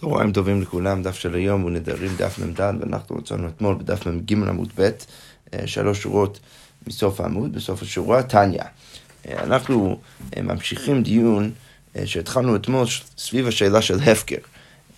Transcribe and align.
צהריים 0.00 0.32
טובים 0.32 0.62
לכולם, 0.62 1.02
דף 1.02 1.14
של 1.14 1.34
היום 1.34 1.60
הוא 1.60 1.70
נדרים 1.70 2.10
דף 2.16 2.38
מ"ד, 2.38 2.60
ואנחנו 2.80 3.16
רצינו 3.16 3.48
אתמול 3.48 3.74
בדף 3.74 4.06
מ"ג 4.06 4.32
עמוד 4.32 4.72
ב', 4.78 4.90
אה, 5.54 5.66
שלוש 5.66 6.02
שורות 6.02 6.40
מסוף 6.86 7.20
העמוד, 7.20 7.52
בסוף 7.52 7.82
השורה, 7.82 8.22
טניה. 8.22 8.64
אה, 9.28 9.42
אנחנו 9.42 9.98
אה, 10.36 10.42
ממשיכים 10.42 11.02
דיון 11.02 11.50
שהתחלנו 12.04 12.56
אתמול 12.56 12.86
סביב 13.18 13.46
השאלה 13.46 13.82
של 13.82 14.00
הפקר. 14.00 14.36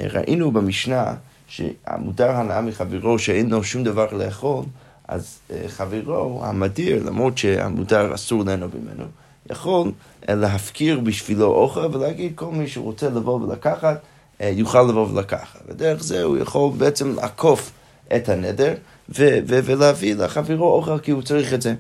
ראינו 0.01 0.51
במשנה 0.51 1.15
שהמותר 1.49 2.31
הנאה 2.31 2.61
מחברו 2.61 3.19
שאין 3.19 3.51
לו 3.51 3.65
שום 3.65 3.85
דבר 3.85 4.07
לאכול, 4.13 4.65
אז 5.09 5.39
חברו 5.69 6.45
המדיר, 6.45 7.03
למרות 7.07 7.39
שהמותר 7.39 8.15
אסור 8.15 8.45
ליהנות 8.45 8.71
ממנו, 8.75 9.05
יכול 9.51 9.93
להפקיר 10.29 11.01
בשבילו 11.01 11.47
אוכל 11.47 11.97
ולהגיד 11.97 12.33
כל 12.35 12.51
מי 12.51 12.69
שרוצה 12.69 13.11
לבוא 13.11 13.41
ולקחת 13.41 14.01
יוכל 14.43 14.83
לבוא 14.83 15.09
ולקחת. 15.09 15.61
ודרך 15.69 16.03
זה 16.03 16.23
הוא 16.23 16.39
יכול 16.39 16.73
בעצם 16.77 17.15
לעקוף 17.17 17.73
את 18.17 18.29
הנדר 18.29 18.75
ו- 19.09 19.39
ו- 19.49 19.61
ולהביא 19.65 20.15
לחברו 20.15 20.69
אוכל 20.75 20.99
כי 20.99 21.11
הוא 21.11 21.23
צריך 21.23 21.55
את 21.55 21.63
זה. 21.63 21.75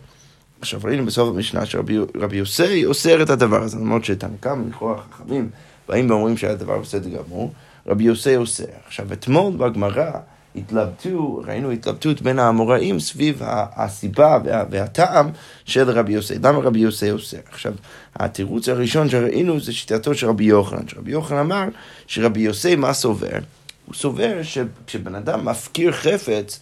עכשיו 0.61 0.81
ראינו 0.85 1.07
בסוף 1.07 1.29
המשנה 1.29 1.67
שרבי 1.67 2.37
יוסי 2.37 2.85
אוסר 2.87 3.23
את 3.23 3.31
הדבר 3.31 3.63
הזה, 3.63 3.77
למרות 3.79 4.05
שתנקם, 4.05 4.65
לכאורה 4.69 4.99
חכמים 5.11 5.51
באים 5.89 6.11
ואומרים 6.11 6.37
שהדבר 6.37 6.79
בסדר 6.79 7.09
גמור, 7.09 7.53
רבי 7.87 8.05
יוסי 8.05 8.37
אוסר. 8.37 8.65
עכשיו 8.87 9.13
אתמול 9.13 9.57
בגמרא 9.57 10.11
התלבטו, 10.57 11.43
ראינו 11.47 11.71
התלבטות 11.71 12.23
בין 12.23 12.39
האמוראים 12.39 13.01
סביב 13.01 13.41
הסיבה 13.45 14.39
וה, 14.45 14.65
והטעם 14.71 15.31
של 15.65 15.91
רבי 15.91 16.13
יוסי. 16.13 16.35
למה 16.43 16.59
רבי 16.59 16.79
יוסי 16.79 17.11
אוסר? 17.11 17.37
עכשיו, 17.51 17.73
התירוץ 18.17 18.69
הראשון 18.69 19.09
שראינו 19.09 19.61
זה 19.61 19.73
שיטתו 19.73 20.15
של 20.15 20.27
רבי 20.27 20.45
יוחנן. 20.45 20.89
שרבי 20.89 21.11
יוחנן 21.11 21.39
אמר 21.39 21.65
שרבי 22.07 22.41
יוסי 22.41 22.77
מה 22.77 22.93
סובר? 22.93 23.39
הוא 23.87 23.95
סובר 23.95 24.43
שכשבן 24.43 25.15
אדם 25.15 25.49
מפקיר 25.49 25.93
חפץ, 25.93 26.61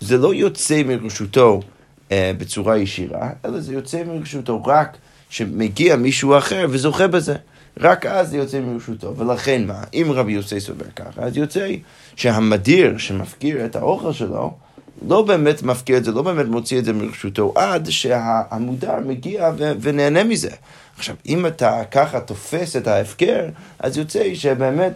זה 0.00 0.18
לא 0.18 0.34
יוצא 0.34 0.82
מרשותו 0.82 1.60
אה, 2.12 2.32
בצורה 2.38 2.78
ישירה, 2.78 3.30
אלא 3.44 3.60
זה 3.60 3.74
יוצא 3.74 4.02
מרשותו 4.04 4.64
רק 4.64 4.96
שמגיע 5.30 5.96
מישהו 5.96 6.38
אחר 6.38 6.66
וזוכה 6.70 7.06
בזה. 7.06 7.36
רק 7.78 8.06
אז 8.06 8.30
זה 8.30 8.36
יוצא 8.36 8.60
מרשותו. 8.60 9.16
ולכן 9.16 9.66
מה, 9.66 9.82
אם 9.94 10.06
רבי 10.10 10.32
יוסי 10.32 10.60
סובר 10.60 10.84
ככה, 10.96 11.22
אז 11.22 11.36
יוצא 11.36 11.68
שהמדיר 12.16 12.98
שמפקיר 12.98 13.64
את 13.64 13.76
האוכל 13.76 14.12
שלו, 14.12 14.54
לא 15.08 15.22
באמת 15.22 15.62
מפקיר 15.62 15.96
את 15.96 16.04
זה, 16.04 16.12
לא 16.12 16.22
באמת 16.22 16.46
מוציא 16.46 16.78
את 16.78 16.84
זה 16.84 16.92
מרשותו, 16.92 17.52
עד 17.56 17.90
שהמודר 17.90 18.96
מגיע 19.06 19.50
ונהנה 19.80 20.24
מזה. 20.24 20.50
עכשיו, 20.96 21.16
אם 21.26 21.46
אתה 21.46 21.82
ככה 21.90 22.20
תופס 22.20 22.76
את 22.76 22.86
ההפקר, 22.86 23.48
אז 23.78 23.96
יוצא 23.96 24.34
שבאמת 24.34 24.92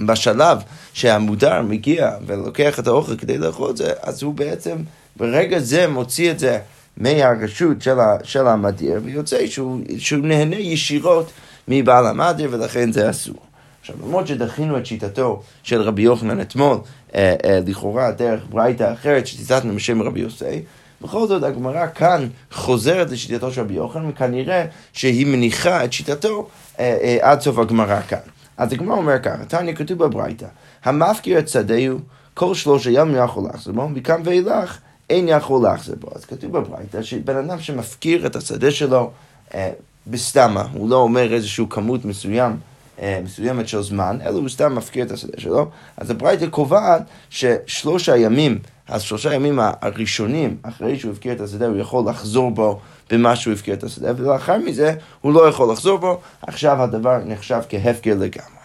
בשלב 0.00 0.58
שהמודר 0.92 1.62
מגיע 1.62 2.10
ולוקח 2.26 2.78
את 2.78 2.86
האוכל 2.86 3.16
כדי 3.16 3.38
לאכול 3.38 3.70
את 3.70 3.76
זה, 3.76 3.92
אז 4.02 4.22
הוא 4.22 4.34
בעצם 4.34 4.76
ברגע 5.16 5.58
זה 5.58 5.88
מוציא 5.88 6.30
את 6.30 6.38
זה 6.38 6.58
מהרשות 7.00 7.82
של, 7.82 8.00
ה, 8.00 8.16
של 8.22 8.46
המדיר, 8.46 9.00
ויוצא 9.04 9.46
שהוא, 9.46 9.80
שהוא 9.98 10.26
נהנה 10.26 10.56
ישירות 10.56 11.30
מבעל 11.68 12.06
המדיר, 12.06 12.48
ולכן 12.52 12.92
זה 12.92 13.10
אסור. 13.10 13.36
עכשיו, 13.80 13.96
למרות 14.06 14.26
שדחינו 14.26 14.78
את 14.78 14.86
שיטתו 14.86 15.42
של 15.62 15.82
רבי 15.82 16.02
יוחנן 16.02 16.40
אתמול, 16.40 16.78
אה, 17.14 17.34
אה, 17.44 17.60
לכאורה 17.66 18.10
דרך 18.10 18.40
ברייתא 18.50 18.92
אחרת 18.92 19.26
שציטטנו 19.26 19.74
בשם 19.74 20.02
רבי 20.02 20.20
יוסי, 20.20 20.62
בכל 21.02 21.26
זאת 21.26 21.42
הגמרא 21.42 21.86
כאן 21.86 22.28
חוזרת 22.52 23.10
לשיטתו 23.10 23.52
של 23.52 23.60
רבי 23.60 23.74
יוחנן, 23.74 24.08
וכנראה 24.08 24.64
שהיא 24.92 25.26
מניחה 25.26 25.84
את 25.84 25.92
שיטתו 25.92 26.48
אה, 26.80 26.98
אה, 27.02 27.18
עד 27.20 27.40
סוף 27.40 27.58
הגמרא 27.58 28.00
כאן. 28.00 28.18
אז 28.56 28.72
הגמרא 28.72 28.96
אומר 28.96 29.18
ככה, 29.22 29.44
תניא 29.44 29.74
כתוב 29.74 29.98
בברייתא, 29.98 30.46
המפקיר 30.84 31.38
את 31.38 31.48
שדהו 31.48 31.98
כל 32.34 32.54
שלושה 32.54 32.90
ימים 32.90 33.24
יכול 33.24 33.48
לחזור 33.54 33.74
בו, 33.74 33.88
מכאן 33.88 34.20
ואילך 34.24 34.78
אין 35.10 35.28
יכול 35.28 35.62
להחזיר 35.62 35.94
בו. 36.00 36.08
אז 36.14 36.24
כתוב 36.24 36.52
בברייתא 36.58 37.02
שבן 37.02 37.36
אדם 37.36 37.60
שמפקיר 37.60 38.26
את 38.26 38.36
השדה 38.36 38.70
שלו 38.70 39.10
אה, 39.54 39.70
בסתמה, 40.06 40.64
הוא 40.72 40.90
לא 40.90 40.96
אומר 40.96 41.34
איזושהי 41.34 41.64
כמות 41.70 42.04
מסוים, 42.04 42.56
אה, 43.00 43.20
מסוימת 43.24 43.68
של 43.68 43.82
זמן, 43.82 44.18
אלא 44.24 44.38
הוא 44.38 44.48
סתם 44.48 44.74
מפקיר 44.74 45.04
את 45.04 45.10
השדה 45.10 45.40
שלו, 45.40 45.70
אז 45.96 46.10
הברייתא 46.10 46.46
קובעת 46.46 47.02
ששלושה 47.30 48.16
ימים, 48.16 48.58
אז 48.88 49.02
שלושה 49.02 49.34
ימים 49.34 49.58
הראשונים, 49.62 50.56
אחרי 50.62 50.98
שהוא 50.98 51.12
הפקיר 51.12 51.32
את 51.32 51.40
השדה, 51.40 51.66
הוא 51.66 51.76
יכול 51.76 52.10
לחזור 52.10 52.50
בו 52.50 52.80
במה 53.10 53.36
שהוא 53.36 53.54
הפקיר 53.54 53.74
את 53.74 53.84
השדה, 53.84 54.12
ולאחר 54.16 54.58
מזה 54.58 54.94
הוא 55.20 55.32
לא 55.32 55.48
יכול 55.48 55.72
לחזור 55.72 55.98
בו, 55.98 56.20
עכשיו 56.42 56.82
הדבר 56.82 57.18
נחשב 57.26 57.60
כהפקר 57.68 58.14
לגמרי. 58.14 58.60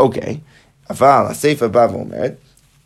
אוקיי, 0.00 0.38
אבל 0.90 1.24
הסעיף 1.28 1.62
הבא 1.62 1.86
ואומרת, 1.90 2.32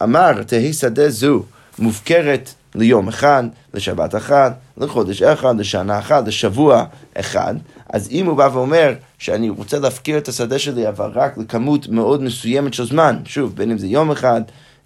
אמר 0.02 0.42
תהי 0.42 0.72
שדה 0.72 1.10
זו 1.10 1.42
מופקרת 1.78 2.54
ליום 2.76 3.09
אחד, 3.09 3.44
לשבת 3.75 4.14
אחת, 4.14 4.59
לחודש 4.76 5.22
אחד, 5.22 5.60
לשנה 5.60 5.98
אחת, 5.98 6.28
לשבוע 6.28 6.84
אחד, 7.14 7.54
אז 7.91 8.09
אם 8.10 8.26
הוא 8.26 8.37
בא 8.37 8.48
ואומר 8.53 8.94
שאני 9.19 9.50
רוצה 9.50 9.78
להפקיר 9.78 10.19
את 10.19 10.28
השדה 10.28 10.59
שלי, 10.59 10.88
אבל 10.88 11.10
רק 11.14 11.38
לכמות 11.38 11.88
מאוד 11.88 12.22
מסוימת 12.22 12.75
של 12.75 12.87
זמן, 12.87 13.16
שוב, 13.25 13.56
בין 13.56 13.70
אם 13.70 13.78
זה 13.78 13.87
יום 13.87 14.10
אחד, 14.10 14.42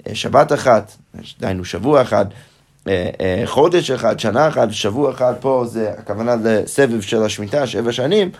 אה, 0.09 0.15
שבת 0.15 0.53
אחת, 0.53 0.97
דהיינו 1.41 1.65
שבוע 1.65 2.03
אחד, 2.03 2.27
אה, 2.89 3.11
אה, 3.21 3.43
חודש 3.45 3.91
אחד, 3.91 4.21
שנה 4.21 4.49
אחת, 4.49 4.69
שבוע 4.71 5.11
אחד, 5.11 5.35
פה 5.41 5.65
זה 5.67 5.93
הכוונה 5.99 6.37
לסבב 6.45 7.01
של 7.01 7.23
השמיטה, 7.23 7.67
שבע 7.67 7.93
שנים, 7.93 8.31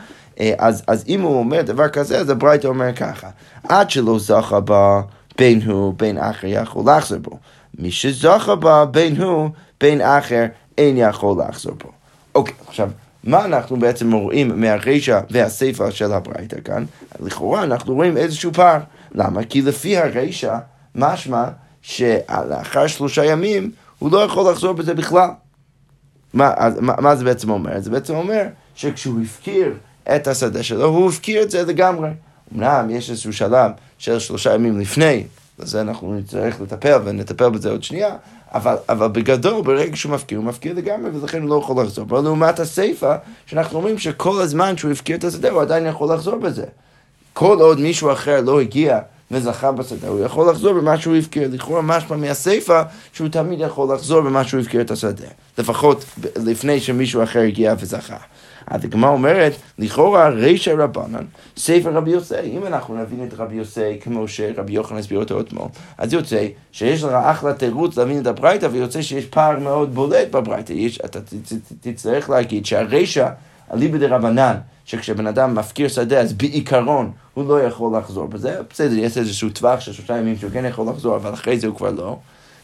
אז, 0.59 0.83
אז 0.87 1.05
אם 1.09 1.21
הוא 1.21 1.39
אומר 1.39 1.63
דבר 1.63 1.89
כזה, 1.89 2.19
אז 2.19 2.31
הברייתא 2.31 2.67
אומר 2.67 2.93
ככה, 2.93 3.29
עד 3.69 3.91
שלא 3.91 4.19
זכה 4.19 4.61
בה 4.61 5.01
בין 5.39 5.63
הוא 5.63 5.95
בין 5.97 6.19
אחר 6.19 6.47
יכול 6.47 6.85
להחזר 6.87 7.19
בו. 7.19 7.39
מי 7.79 7.91
שזכה 7.91 8.55
בה 8.55 8.85
בין 8.85 9.17
הוא 9.17 9.51
בין 9.81 10.01
אחר 10.01 10.47
אין 10.79 10.97
יכול 10.97 11.43
לחזור 11.49 11.75
בו. 11.85 11.91
אוקיי, 12.35 12.55
עכשיו, 12.69 12.91
מה 13.25 13.45
אנחנו 13.45 13.77
בעצם 13.77 14.13
רואים 14.13 14.61
מהרישא 14.61 15.21
והסיפא 15.31 15.91
של 15.91 16.13
הברייתא 16.13 16.57
כאן? 16.65 16.85
לכאורה 17.21 17.63
אנחנו 17.63 17.95
רואים 17.95 18.17
איזשהו 18.17 18.53
פער. 18.53 18.81
למה? 19.15 19.45
כי 19.45 19.63
לפי 19.63 19.97
הרישא, 19.97 20.59
משמע 20.95 21.45
שלאחר 21.83 22.87
שלושה 22.87 23.25
ימים 23.25 23.71
הוא 23.99 24.13
לא 24.13 24.19
יכול 24.19 24.51
לחזור 24.51 24.73
בזה 24.73 24.95
בכלל. 24.95 25.29
מה, 26.35 26.53
מה, 26.81 26.95
מה 26.99 27.17
זה 27.17 27.25
בעצם 27.25 27.51
אומר? 27.51 27.81
זה 27.81 27.91
בעצם 27.91 28.15
אומר 28.15 28.43
שכשהוא 28.75 29.21
הפקיר 29.21 29.75
את 30.17 30.27
השדה 30.27 30.63
שלו, 30.63 30.85
הוא 30.85 31.09
הפקיר 31.09 31.43
את 31.43 31.51
זה 31.51 31.63
לגמרי. 31.63 32.09
אמנם 32.55 32.91
יש 32.91 33.11
איזשהו 33.11 33.33
שלב 33.33 33.71
של 33.99 34.19
שלושה 34.19 34.55
ימים 34.55 34.81
לפני, 34.81 35.25
לזה 35.63 35.81
אנחנו 35.81 36.15
נצטרך 36.15 36.61
לטפל 36.61 37.01
ונטפל 37.05 37.49
בזה 37.49 37.71
עוד 37.71 37.83
שנייה, 37.83 38.17
אבל, 38.55 38.77
אבל 38.89 39.09
בגדול, 39.09 39.63
ברגע 39.63 39.97
שהוא 39.97 40.13
מפקיר, 40.13 40.39
הוא 40.39 40.47
מפקיר 40.47 40.75
לגמרי, 40.77 41.11
ולכן 41.11 41.43
הוא 41.43 41.51
לא 41.51 41.61
יכול 41.65 41.83
לחזור. 41.83 42.05
אבל 42.09 42.21
לעומת 42.21 42.61
הסיפא, 42.61 43.17
שאנחנו 43.47 43.77
אומרים 43.79 43.99
שכל 43.99 44.41
הזמן 44.41 44.77
שהוא 44.77 44.93
הפקיר 44.93 45.17
את 45.17 45.25
השדה, 45.25 45.51
הוא 45.51 45.63
עדיין 45.63 45.87
יכול 45.87 46.15
לחזור 46.15 46.37
בזה. 46.37 46.65
כל 47.33 47.61
עוד 47.61 47.81
מישהו 47.81 48.13
אחר 48.13 48.41
לא 48.41 48.61
הגיע 48.61 48.99
וזכה 49.31 49.73
בשדה, 49.73 50.09
הוא 50.09 50.21
יכול 50.21 50.51
לחזור 50.51 50.73
במה 50.73 50.99
שהוא 50.99 51.17
הפקיר. 51.17 51.49
לכאורה 51.53 51.83
משמע 51.83 52.17
מהסיפא, 52.17 52.83
שהוא 53.13 53.29
תמיד 53.29 53.61
יכול 53.61 53.95
לחזור 53.95 54.21
במה 54.21 54.45
שהוא 54.45 54.61
הפקיר 54.61 54.81
את 54.81 54.91
השדה. 54.91 55.27
לפחות 55.59 56.05
לפני 56.37 56.81
שמישהו 56.81 57.23
אחר 57.23 57.41
הגיע 57.41 57.75
וזכה. 57.79 58.17
אז 58.67 58.85
הגמרא 58.85 59.11
אומרת, 59.11 59.53
לכאורה 59.79 60.29
רישא 60.29 60.71
רבנן, 60.79 61.25
ספר 61.57 61.93
רבי 61.93 62.11
יוסי, 62.11 62.41
אם 62.45 62.67
אנחנו 62.67 63.03
נבין 63.03 63.27
את 63.29 63.35
רבי 63.35 63.55
יוסי 63.55 64.01
כמו 64.01 64.29
שרבי 64.29 64.73
יוחנן 64.73 64.99
הסביר 64.99 65.19
אותו 65.19 65.41
אתמול, 65.41 65.69
אז 65.99 66.13
יוצא 66.13 66.47
שיש 66.73 67.03
לך 67.03 67.13
אחלה 67.13 67.55
תירוץ 67.55 67.97
להבין 67.97 68.21
את 68.21 68.27
הברייתא, 68.27 68.69
ויוצא 68.73 69.03
שיש 69.03 69.25
פער 69.25 69.59
מאוד 69.59 69.95
בולט 69.95 70.31
בברייתא. 70.31 70.75
אתה 71.05 71.19
תצטרך 71.81 72.31
להגיד 72.31 72.67
שהרישא, 72.67 73.29
אליבא 73.75 73.99
דה 73.99 74.17
רבנן, 74.17 74.55
שכשבן 74.85 75.27
אדם 75.27 75.55
מפקיר 75.55 75.89
שדה, 75.89 76.21
אז 76.21 76.33
בעיקרון 76.33 77.11
הוא 77.35 77.49
לא 77.49 77.63
יכול 77.63 77.99
לחזור 77.99 78.27
בזה. 78.27 78.57
בסדר, 78.71 78.95
יש 78.95 79.19
איזשהו 79.19 79.51
טווח 79.51 79.81
של 79.81 79.93
שלושה 79.93 80.17
ימים 80.17 80.37
שהוא 80.37 80.51
כן 80.51 80.65
יכול 80.65 80.87
לחזור, 80.89 81.17
אבל 81.17 81.35
אחרי 81.35 81.59
זה 81.59 81.67
הוא 81.67 81.77
כבר 81.77 81.91
לא. 81.91 82.19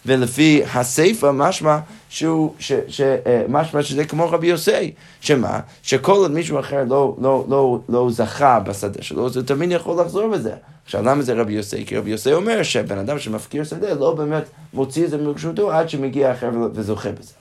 ולפי 0.06 0.62
הסיפא 0.75 1.31
משמע 1.35 1.79
שהוא, 2.08 2.55
ש, 2.58 2.73
ש, 2.88 3.00
אה, 3.00 3.43
משמע 3.49 3.82
שזה 3.82 4.05
כמו 4.05 4.31
רבי 4.31 4.47
יוסי, 4.47 4.93
שמה? 5.20 5.61
שכל 5.82 6.12
עוד 6.12 6.31
מישהו 6.31 6.61
אחר 6.61 6.85
לא, 6.88 7.17
לא, 7.20 7.44
לא, 7.49 7.79
לא 7.88 8.08
זכה 8.11 8.61
בשדה 8.61 9.03
שלו, 9.03 9.26
אז 9.26 9.37
הוא 9.37 9.44
תמיד 9.44 9.70
יכול 9.70 10.00
לחזור 10.00 10.29
בזה. 10.29 10.53
עכשיו, 10.85 11.03
למה 11.03 11.23
זה 11.23 11.35
רבי 11.35 11.53
יוסי? 11.53 11.87
כי 11.87 11.97
רבי 11.97 12.11
יוסי 12.11 12.32
אומר 12.32 12.62
שבן 12.62 12.99
אדם 12.99 13.19
שמפקיר 13.19 13.64
שדה 13.64 13.94
לא 13.94 14.14
באמת 14.14 14.44
מוציא 14.75 15.05
את 15.05 15.11
זה 15.11 15.19
מרשותו 15.19 15.73
עד 15.73 15.88
שמגיע 15.88 16.32
אחר 16.32 16.50
וזוכה 16.75 17.12
בזה. 17.12 17.32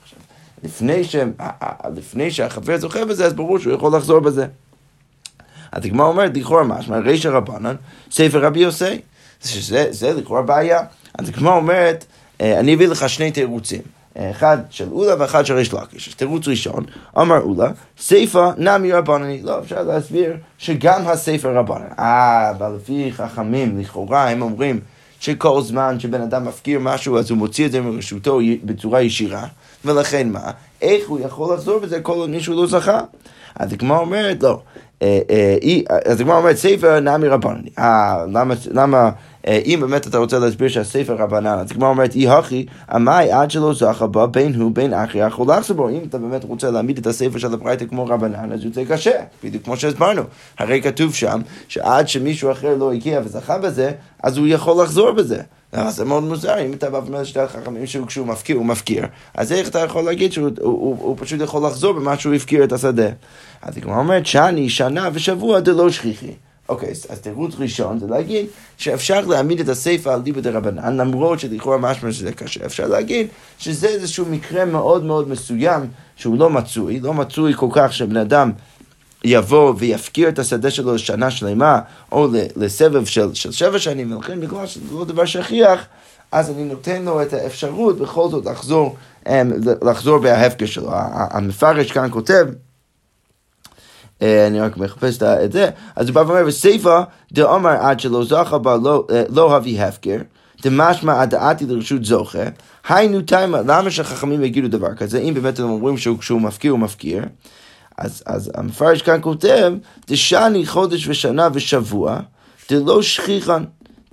לפני, 0.64 1.04
ש, 1.04 1.16
לפני 1.96 2.30
שהחבר 2.30 2.78
זוכה 2.78 3.04
בזה, 3.04 3.26
אז 3.26 3.32
ברור 3.32 3.58
שהוא 3.58 3.72
יכול 3.72 3.96
לחזור 3.96 4.20
בזה. 4.20 4.46
אז 5.72 5.84
הגמרא 5.84 6.06
אומרת, 6.06 6.36
לכאורה 6.36 6.64
משמע, 6.64 6.98
רישא 6.98 7.28
רבנן, 7.28 7.74
ספר 8.10 8.44
רבי 8.44 8.60
יוסי. 8.60 9.00
שזה 9.44 10.12
לכאורה 10.12 10.42
בעיה. 10.42 10.80
אז 11.18 11.28
הגמרא 11.28 11.56
אומרת, 11.56 12.04
אה, 12.04 12.06
אני 12.40 12.74
אביא 12.74 12.88
לך 12.88 13.08
שני 13.08 13.30
תירוצים. 13.30 13.80
אחד 14.18 14.58
של 14.70 14.88
אולה 14.92 15.14
ואחד 15.18 15.46
של 15.46 15.54
ריש 15.54 15.74
לקיש. 15.74 16.14
תירוץ 16.14 16.48
ראשון, 16.48 16.84
אמר 17.18 17.40
אולה, 17.40 17.70
סיפא 17.98 18.50
נמי 18.56 18.92
רבנני. 18.92 19.40
לא, 19.42 19.58
אפשר 19.58 19.82
להסביר 19.82 20.36
שגם 20.58 21.06
הסיפא 21.06 21.48
רבנן. 21.48 21.86
אה, 21.98 22.50
אבל 22.50 22.72
לפי 22.76 23.12
חכמים, 23.12 23.80
לכאורה, 23.80 24.30
הם 24.30 24.42
אומרים 24.42 24.80
שכל 25.20 25.62
זמן 25.62 26.00
שבן 26.00 26.20
אדם 26.20 26.44
מפקיר 26.44 26.78
משהו, 26.80 27.18
אז 27.18 27.30
הוא 27.30 27.38
מוציא 27.38 27.66
את 27.66 27.72
זה 27.72 27.80
מרשותו 27.80 28.40
בצורה 28.64 29.02
ישירה, 29.02 29.46
ולכן 29.84 30.28
מה? 30.28 30.50
איך 30.82 31.08
הוא 31.08 31.20
יכול 31.20 31.54
לחזור 31.54 31.78
בזה 31.78 32.00
כל 32.00 32.12
עוד 32.12 32.30
מישהו 32.30 32.54
לא 32.54 32.66
זכה? 32.66 33.00
אז 33.54 33.72
הגמרא 33.72 33.98
אומרת, 33.98 34.42
לא. 34.42 34.60
אה, 35.02 35.20
אה, 35.30 36.00
אז 36.04 36.20
הגמרא 36.20 36.36
אומרת, 36.36 36.56
ספר 36.56 37.00
נמי 37.00 37.28
רבנני. 37.28 37.70
אה, 37.78 38.24
למה... 38.72 39.10
אם 39.64 39.78
באמת 39.80 40.06
אתה 40.06 40.18
רוצה 40.18 40.38
להסביר 40.38 40.68
שהספר 40.68 41.14
רבנן, 41.14 41.58
אז 41.58 41.70
הגמרא 41.70 41.88
אומרת, 41.88 42.14
אי 42.14 42.28
הכי, 42.28 42.66
עמאי 42.92 43.32
עד 43.32 43.50
שלא 43.50 43.74
זכה 43.74 44.06
בה, 44.06 44.26
בין 44.26 44.54
הוא 44.54 44.70
בין 44.74 44.94
אחי 44.94 45.18
יכול 45.18 45.46
לחזור 45.46 45.76
בו. 45.76 45.88
אם 45.88 46.00
אתה 46.08 46.18
באמת 46.18 46.44
רוצה 46.44 46.70
להעמיד 46.70 46.98
את 46.98 47.06
הספר 47.06 47.38
של 47.38 47.54
הברייתא 47.54 47.84
כמו 47.84 48.06
רבנן, 48.06 48.52
אז 48.52 48.60
זה 48.72 48.84
קשה, 48.88 49.10
בדיוק 49.44 49.64
כמו 49.64 49.76
שהסברנו. 49.76 50.22
הרי 50.58 50.82
כתוב 50.82 51.14
שם, 51.14 51.40
שעד 51.68 52.08
שמישהו 52.08 52.52
אחר 52.52 52.76
לא 52.76 52.92
הגיע 52.92 53.20
וזכה 53.24 53.58
בזה, 53.58 53.90
אז 54.22 54.36
הוא 54.38 54.46
יכול 54.46 54.82
לחזור 54.82 55.12
בזה. 55.12 55.42
זה 55.88 56.04
מאוד 56.04 56.22
מוזר, 56.22 56.58
אם 56.66 56.72
אתה 56.72 56.90
בא 56.90 56.96
ואומר 56.96 57.20
לשתי 57.20 57.40
החכמים 57.40 57.86
שהוא 57.86 58.26
מפקיר, 58.26 58.56
הוא 58.56 58.66
מפקיר, 58.66 59.06
אז 59.34 59.52
איך 59.52 59.68
אתה 59.68 59.78
יכול 59.78 60.04
להגיד 60.04 60.32
שהוא 60.32 60.48
הוא, 60.60 60.72
הוא, 60.72 60.96
הוא 60.98 61.16
פשוט 61.18 61.40
יכול 61.40 61.66
לחזור 61.66 61.92
במה 61.92 62.18
שהוא 62.18 62.34
הפקיר 62.34 62.64
את 62.64 62.72
השדה? 62.72 63.08
אז 63.62 63.76
הגמרא 63.76 63.98
אומרת, 63.98 64.26
שני, 64.26 64.68
שנה 64.68 65.08
ושבוע 65.12 65.60
דלא 65.60 65.90
שכיחי. 65.90 66.32
אוקיי, 66.68 66.88
okay, 66.88 67.12
אז 67.12 67.20
תירוץ 67.20 67.54
ראשון 67.58 67.98
זה 67.98 68.06
להגיד 68.06 68.46
שאפשר 68.76 69.20
להעמיד 69.20 69.60
את 69.60 69.68
הסיפא 69.68 70.08
על 70.08 70.22
דיבא 70.22 70.40
דרבנן, 70.40 70.96
למרות 70.96 71.40
שלכאורה 71.40 71.78
משמע 71.78 72.12
שזה 72.12 72.32
קשה, 72.32 72.66
אפשר 72.66 72.86
להגיד 72.86 73.26
שזה 73.58 73.88
איזשהו 73.88 74.26
מקרה 74.30 74.64
מאוד 74.64 75.04
מאוד 75.04 75.28
מסוים 75.28 75.82
שהוא 76.16 76.38
לא 76.38 76.50
מצוי, 76.50 77.00
לא 77.00 77.14
מצוי 77.14 77.54
כל 77.54 77.68
כך 77.72 77.92
שבן 77.92 78.16
אדם 78.16 78.52
יבוא 79.24 79.74
ויפקיר 79.78 80.28
את 80.28 80.38
השדה 80.38 80.70
שלו 80.70 80.94
לשנה 80.94 81.30
שלמה, 81.30 81.80
או 82.12 82.28
לסבב 82.56 83.04
של, 83.04 83.34
של 83.34 83.52
שבע 83.52 83.78
שנים, 83.78 84.16
ולכן 84.16 84.40
בגלל 84.40 84.66
שזה 84.66 84.94
לא 84.94 85.04
דבר 85.04 85.24
שכיח, 85.24 85.86
אז 86.32 86.50
אני 86.50 86.64
נותן 86.64 87.04
לו 87.04 87.22
את 87.22 87.32
האפשרות 87.32 87.98
בכל 87.98 88.28
זאת 88.30 88.46
לחזור, 88.46 88.96
אמ, 89.28 89.52
לחזור 89.82 90.18
בההפקר 90.18 90.66
שלו. 90.66 90.88
המפרש 91.12 91.92
כאן 91.92 92.08
כותב, 92.10 92.46
אה, 94.22 94.46
אני 94.46 94.60
רק 94.60 94.76
מחפש 94.76 95.22
את 95.22 95.52
זה, 95.52 95.70
אז 95.96 96.08
הוא 96.08 96.14
בא 96.14 96.20
ואומר, 96.20 96.42
וסיפא 96.46 97.02
דאמר 97.32 97.70
עד 97.70 98.00
שלא 98.00 98.24
זכה 98.24 98.58
בה 98.58 98.76
לא, 98.82 99.06
אה, 99.10 99.22
לא 99.28 99.56
הביא 99.56 99.82
הפקר, 99.82 100.18
דמשמע 100.62 101.20
הדעתי 101.20 101.66
לרשות 101.66 102.04
זוכה, 102.04 102.38
היינו 102.88 103.20
תימה, 103.20 103.60
למה 103.66 103.90
שחכמים 103.90 104.44
יגידו 104.44 104.68
דבר 104.68 104.94
כזה, 104.94 105.18
אם 105.18 105.34
באמת 105.34 105.58
הם 105.58 105.70
אומרים 105.70 105.98
שהוא 105.98 106.40
מפקיר 106.40 106.72
הוא 106.72 106.80
מפקיר, 106.80 107.22
אז, 107.98 108.22
אז 108.26 108.50
המפרש 108.54 109.02
כאן 109.02 109.18
כותב, 109.22 109.72
דשני 110.08 110.66
חודש 110.66 111.08
ושנה 111.08 111.48
ושבוע, 111.52 112.20
דלא 112.70 113.02
שכיחן, 113.02 113.64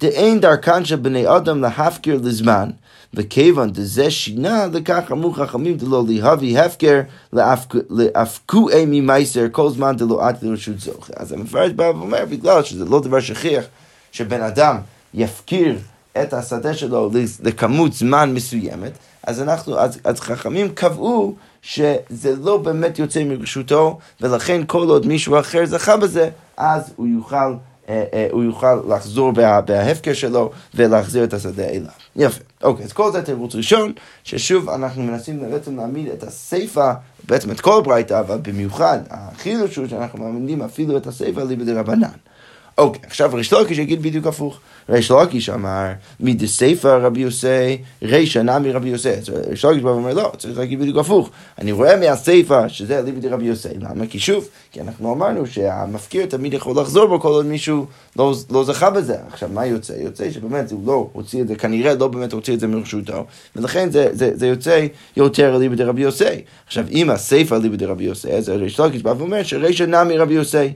דאין 0.02 0.40
דרכן 0.40 0.86
של 0.86 0.96
בני 0.96 1.36
אדם 1.38 1.62
להפקיר 1.62 2.20
לזמן, 2.24 2.70
וכיוון 3.14 3.72
דזה 3.72 4.12
שינה, 4.12 4.68
לכך 4.74 5.04
אמרו 5.12 5.34
חכמים 5.34 5.78
דלא 5.78 6.04
להביא 6.08 6.60
הפקר 6.60 7.02
לאפקואי 7.90 8.86
ממייסר 8.88 9.46
כל 9.52 9.70
זמן 9.70 9.96
דלא 9.98 10.28
עד 10.28 10.38
לרשות 10.42 10.80
זוכה. 10.80 11.14
אז 11.16 11.32
המפרש 11.32 11.72
בא 11.72 11.84
ואומר, 11.84 12.26
בגלל 12.30 12.64
שזה 12.64 12.86
לא 12.86 13.02
דבר 13.02 13.20
שכיח 13.20 13.64
שבן 14.12 14.42
אדם 14.42 14.78
יפקיר 15.14 15.78
את 16.22 16.34
השדה 16.34 16.74
שלו 16.74 17.12
לכמות 17.44 17.94
זמן 17.94 18.34
מסוימת, 18.34 18.92
אז 19.28 19.42
אנחנו, 19.42 19.80
אז, 19.80 20.00
אז 20.04 20.20
חכמים 20.20 20.70
קבעו 20.70 21.36
שזה 21.62 22.36
לא 22.42 22.58
באמת 22.58 23.00
יוצא 23.00 23.24
מרשותו, 23.24 23.98
ולכן 24.22 24.62
כל 24.68 24.90
עוד 24.90 25.08
מישהו 25.08 25.40
אחר 25.40 25.66
זכה 25.66 25.98
בזה, 25.98 26.30
אז 26.58 26.94
הוא 26.96 27.08
יוכל... 27.08 27.54
אה, 27.90 28.04
אה, 28.14 28.28
הוא 28.32 28.44
יוכל 28.44 28.76
לחזור 28.90 29.32
בה, 29.32 29.62
בהפקר 29.62 30.14
שלו 30.14 30.52
ולהחזיר 30.76 31.24
את 31.24 31.34
השדה 31.34 31.64
אליו. 31.64 31.92
יפה. 32.16 32.44
אוקיי, 32.64 32.86
אז 32.86 32.94
כל 32.94 33.12
זה 33.12 33.22
תירוץ 33.22 33.56
ראשון, 33.56 33.94
ששוב 34.24 34.70
אנחנו 34.70 35.04
מנסים 35.04 35.52
בעצם 35.52 35.78
להעמיד 35.78 36.08
את 36.08 36.24
הסיפא, 36.24 36.94
בעצם 37.28 37.52
את 37.52 37.62
כל 37.62 37.82
ברייתא, 37.86 38.20
אבל 38.20 38.38
במיוחד 38.42 39.00
החילוש 39.10 39.76
הוא 39.76 39.88
שאנחנו 39.88 40.20
מעמידים 40.20 40.62
אפילו 40.62 40.98
את 40.98 41.08
הסיפא 41.08 41.40
ליבא 41.40 41.64
דרבנן. 41.64 42.08
אוקיי, 42.78 43.02
עכשיו 43.08 43.32
ריש 43.34 43.54
לוקיש 43.54 43.78
יגיד 43.78 44.02
בדיוק 44.02 44.28
הפוך. 44.28 44.60
ריש 44.90 45.12
לוקיש 45.12 45.50
אמר, 45.50 45.88
מדסייפא 46.20 46.88
רבי 46.88 47.22
יוסי, 47.22 47.78
רישא 48.02 48.40
נמי 48.40 48.72
רבי 48.72 48.90
יוסי. 48.90 49.10
ריש 49.50 49.66
לוקיש 49.66 49.82
בא 49.82 49.90
ואומר, 49.90 50.14
לא, 50.14 50.32
צריך 50.38 50.58
להגיד 50.58 50.80
בדיוק 50.80 50.98
הפוך. 50.98 51.30
אני 51.60 51.72
רואה 51.72 51.96
מהסייפא 51.96 52.68
שזה 52.68 53.02
ליבי 53.02 53.20
דרבי 53.20 53.46
יוסי. 53.46 53.70
למה? 53.80 54.08
כי 54.08 54.20
שוב, 54.20 54.48
כי 54.72 54.82
אנחנו 54.82 55.14
אמרנו 55.14 55.48
שהמפקיר 55.48 56.26
תמיד 56.26 56.54
יכול 56.54 56.82
לחזור 56.82 57.06
בו 57.06 57.20
כל 57.20 57.28
עוד 57.28 57.46
מישהו 57.46 57.86
לא, 58.16 58.34
לא 58.52 58.64
זכה 58.64 58.90
בזה. 58.90 59.16
עכשיו, 59.32 59.50
מה 59.54 59.66
יוצא? 59.66 59.94
יוצא 59.94 60.32
שבאמת 60.32 60.72
הוא 60.72 60.88
לא 60.88 61.10
הוציא 61.14 61.42
את 61.42 61.48
זה, 61.48 61.56
כנראה 61.56 61.94
לא 61.94 62.08
באמת 62.08 62.34
הוציא 62.34 62.54
את 62.54 62.60
זה 62.60 62.68
מרשותו, 62.68 63.26
ולכן 63.56 63.92
זה, 63.92 64.10
זה, 64.12 64.32
זה 64.34 64.48
יוצא 64.48 64.88
יותר 65.18 65.58
ליבא 65.58 65.76
דרבי 65.76 66.02
יוסי. 66.02 66.42
עכשיו, 66.68 66.86
אם 66.92 67.10
הסיפא 67.10 67.56
ליבא 67.56 67.78
דרבי 67.78 68.04
יוסי, 68.04 68.32
אז 68.32 68.50
ריש 68.50 68.80
לוקיש 68.80 69.02
בא 69.02 69.14
ואומר 69.18 69.44
שרישא 69.44 69.84
נמי 69.84 70.18
רבי 70.18 70.34
יוסי. 70.34 70.74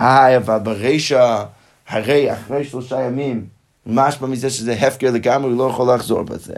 אה, 0.00 0.36
אבל 0.36 0.58
ברישא, 0.58 1.44
הרי 1.88 2.32
אחרי 2.32 2.64
שלושה 2.64 3.00
ימים, 3.00 3.46
משמע 3.86 4.28
מזה 4.28 4.50
שזה 4.50 4.72
הפקר 4.72 5.10
לגמרי, 5.10 5.50
הוא 5.50 5.58
לא 5.58 5.70
יכול 5.70 5.94
לחזור 5.94 6.22
בזה. 6.22 6.54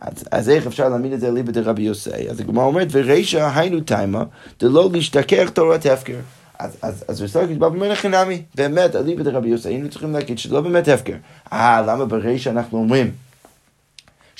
אז, 0.00 0.24
אז 0.30 0.48
איך 0.48 0.66
אפשר 0.66 0.88
להעמיד 0.88 1.12
את 1.12 1.20
זה 1.20 1.30
ליבא 1.30 1.52
דרבי 1.52 1.82
יוסי? 1.82 2.30
אז 2.30 2.40
הגמרא 2.40 2.64
אומרת, 2.64 2.88
ורישא 2.90 3.50
היינו 3.54 3.80
טעמא, 3.80 4.24
דלא 4.60 4.90
תשתכח 4.92 5.50
תורת 5.54 5.86
הפקר. 5.86 6.16
אז, 6.58 6.76
אז, 6.82 7.04
אז 7.08 7.22
ריש 7.22 7.37
לקיש 7.37 7.56
בא 7.56 7.66
ואומר 7.66 7.92
לכם 7.92 8.10
נמי, 8.14 8.42
באמת, 8.54 8.96
אליבא 8.96 9.22
דרבי 9.22 9.48
יוסי, 9.48 9.68
היינו 9.68 9.88
צריכים 9.88 10.12
להגיד 10.12 10.38
שזה 10.38 10.54
לא 10.54 10.60
באמת 10.60 10.88
הפקר. 10.88 11.14
אה, 11.52 11.82
למה 11.86 12.04
ברישא 12.04 12.50
אנחנו 12.50 12.78
אומרים 12.78 13.10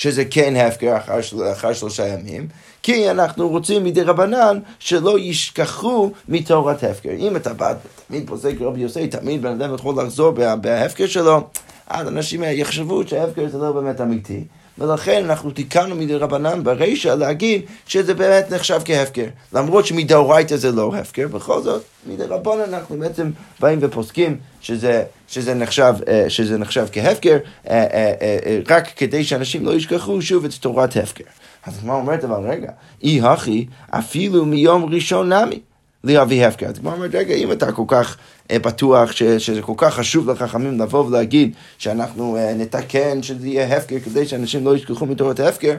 שזה 0.01 0.25
כן 0.25 0.57
הפקר 0.57 0.97
אחר, 0.97 1.19
אחר 1.53 1.73
שלושה 1.73 2.09
ימים? 2.09 2.49
כי 2.83 3.11
אנחנו 3.11 3.49
רוצים 3.49 3.85
מדי 3.85 4.03
רבנן 4.03 4.59
שלא 4.79 5.19
ישכחו 5.19 6.11
מתורת 6.29 6.85
הפקר. 6.85 7.11
אם 7.19 7.37
אתה 7.37 7.55
בא, 7.55 7.75
תמיד 8.09 8.27
פוסק 8.27 8.55
רבי 8.61 8.81
יוסי, 8.81 9.07
תמיד 9.07 9.43
בן 9.43 9.51
אדם 9.51 9.75
יכול 9.75 10.03
לחזור 10.03 10.31
בהפקר 10.61 11.07
שלו, 11.07 11.41
אז 11.87 12.09
אנשים 12.09 12.43
יחשבו 12.47 13.07
שההפקר 13.07 13.49
זה 13.49 13.59
לא 13.59 13.73
באמת 13.73 14.01
אמיתי. 14.01 14.45
ולכן 14.81 15.25
אנחנו 15.25 15.51
תיקנו 15.51 15.95
מדי 15.95 16.15
רבנן 16.15 16.65
ברישא 16.65 17.09
להגיד 17.09 17.63
שזה 17.87 18.15
באמת 18.15 18.53
נחשב 18.53 18.81
כהפקר. 18.85 19.27
למרות 19.53 19.87
שמדאורייתא 19.87 20.57
זה 20.57 20.73
לא 20.73 20.93
הפקר, 20.97 21.29
בכל 21.29 21.63
זאת, 21.63 21.83
מדי 22.07 22.25
רבנן 22.25 22.75
אנחנו 22.75 22.99
בעצם 22.99 23.31
באים 23.61 23.79
ופוסקים 23.83 24.37
שזה, 24.61 25.05
שזה, 25.29 25.55
נחשב, 25.55 25.95
אה, 26.09 26.25
שזה 26.29 26.59
נחשב 26.59 26.87
כהפקר, 26.93 27.37
אה, 27.69 27.87
אה, 27.93 28.59
רק 28.69 28.89
כדי 28.97 29.25
שאנשים 29.25 29.67
לא 29.67 29.75
ישכחו 29.75 30.23
שוב 30.23 30.45
את 30.45 30.55
תורת 30.55 30.97
הפקר. 30.97 31.25
אז 31.67 31.79
הגמרא 31.79 31.97
אומרת, 31.97 32.25
אבל 32.25 32.51
רגע, 32.51 32.71
אי 33.03 33.21
הכי, 33.23 33.67
אפילו 33.91 34.45
מיום 34.45 34.95
ראשון 34.95 35.33
נמי. 35.33 35.61
להביא 36.05 36.47
הפקר. 36.47 36.67
אז 36.67 36.79
הגמרא 36.79 36.95
אומרת, 36.95 37.15
רגע, 37.15 37.35
אם 37.35 37.53
אתה 37.53 37.73
כל 37.73 37.83
כך 37.87 38.17
בטוח 38.59 39.13
ש, 39.13 39.23
שזה 39.23 39.63
כל 39.63 39.73
כך 39.77 39.95
חשוב 39.95 40.31
לחכמים 40.31 40.81
לבוא 40.81 41.07
ולהגיד 41.07 41.53
שאנחנו 41.79 42.37
אה, 42.37 42.55
נתקן 42.55 43.23
שזה 43.23 43.49
יהיה 43.49 43.77
הפקר 43.77 44.01
כדי 44.05 44.27
שאנשים 44.27 44.65
לא 44.65 44.77
ישכחו 44.77 45.07
מתורת 45.07 45.41
ההפקר, 45.41 45.75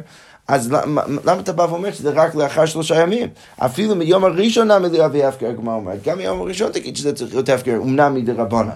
אז 0.48 0.72
למה, 0.72 1.02
למה 1.26 1.40
אתה 1.40 1.54
בא 1.54 1.64
ואומר 1.70 1.92
שזה 1.92 2.10
רק 2.10 2.36
לאחר 2.36 2.66
שלושה 2.66 3.02
ימים? 3.02 3.28
אפילו 3.58 3.96
מיום 3.96 4.26
הראשון 4.26 4.72
נמי 4.72 4.98
להביא 4.98 5.26
הפקר, 5.26 5.48
הגמרא 5.48 5.76
אומרת, 5.76 6.04
גם 6.04 6.18
מיום 6.18 6.42
הראשון 6.42 6.72
תגיד 6.72 6.96
שזה 6.96 7.14
צריך 7.14 7.34
להיות 7.34 7.50
הפקר, 7.50 7.76
אמנם 7.76 8.14
מדי 8.14 8.32
רבנן. 8.32 8.70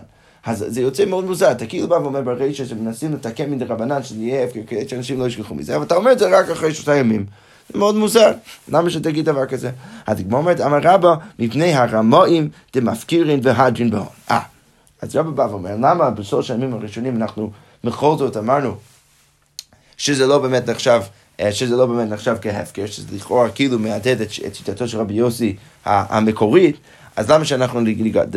אז 0.46 0.66
זה 0.68 0.82
יוצא 0.82 1.06
מאוד 1.06 1.25
מוזר, 1.25 1.52
אתה 1.52 1.66
כאילו 1.66 1.88
בא 1.88 1.96
ואומר 1.96 2.22
ברישא 2.22 2.66
שמנסים 2.66 3.14
לתקן 3.14 3.50
מדי 3.50 3.66
רבנן 3.66 4.04
שזה 4.04 4.20
יהיה 4.20 4.44
הפקר 4.44 4.60
כדי 4.68 4.88
שאנשים 4.90 5.20
לא 5.20 5.28
ישכחו 5.28 5.56
מזה, 5.56 5.75
אבל 5.75 5.84
אתה 5.86 5.96
אומר 5.96 6.12
את 6.12 6.20
זה 6.20 6.40
רק 6.40 6.50
אחרי 6.50 6.74
שלושה 6.74 6.96
ימים. 6.96 7.25
זה 7.74 7.80
מאוד 7.80 7.96
מוזר, 7.96 8.32
למה 8.70 8.90
שתגיד 8.90 9.26
דבר 9.26 9.46
כזה? 9.46 9.72
אז 10.06 10.20
הגמרא 10.20 10.40
אומרת, 10.40 10.62
אמר 10.62 10.80
רבא, 10.84 11.16
מפני 11.40 11.74
הרמאים 11.74 12.50
דמפקירין 12.76 13.40
והדרין 13.44 13.92
בהון. 13.92 14.08
אה, 14.32 14.40
אז 15.02 15.16
רבא 15.16 15.30
בא 15.30 15.48
ואומר, 15.52 15.76
למה 15.76 16.10
בשלוש 16.10 16.52
הימים 16.52 16.74
הראשונים 16.74 17.16
אנחנו 17.16 17.52
בכל 17.84 18.16
זאת 18.18 18.38
אמרנו 18.38 18.76
שזה 19.98 20.28
לא 20.28 20.40
באמת 20.40 20.70
נחשב 20.70 21.02
אה, 21.40 21.52
שזה 21.52 21.76
לא 21.76 21.86
באמת 21.86 22.10
נחשב 22.10 22.36
כהפקר, 22.42 22.86
שזה 22.86 23.16
לכאורה 23.16 23.50
כאילו 23.50 23.80
מהדהד 23.80 24.22
את 24.22 24.32
שיטתו 24.32 24.88
של 24.88 25.00
רבי 25.00 25.14
יוסי 25.14 25.56
המקורית, 25.86 26.78
אז 27.16 27.32
למה 27.32 27.46
שאנחנו 27.46 27.80